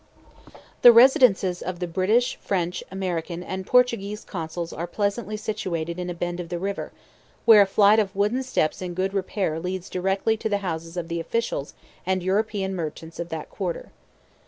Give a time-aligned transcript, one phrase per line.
[0.81, 6.15] The residences of the British, French, American, and Portuguese Consuls are pleasantly situated in a
[6.15, 6.91] bend of the river,
[7.45, 11.07] where a flight of wooden steps in good repair leads directly to the houses of
[11.07, 13.91] the officials and European merchants of that quarter.